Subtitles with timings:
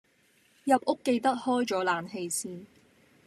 [0.63, 2.65] 入屋記得開咗冷氣先